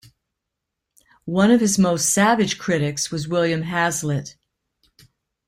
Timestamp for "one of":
1.25-1.61